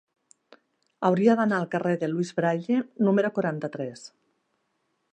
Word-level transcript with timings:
Hauria 1.09 1.35
d'anar 1.41 1.59
al 1.59 1.69
carrer 1.75 1.93
de 2.05 2.11
Louis 2.13 2.33
Braille 2.41 2.81
número 3.09 3.35
quaranta-tres. 3.39 4.11